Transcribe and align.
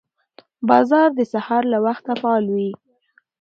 بازار 0.69 1.07
د 1.15 1.19
سهار 1.33 1.63
له 1.73 1.79
وخته 1.85 2.11
فعال 2.21 2.45
وي 2.55 2.71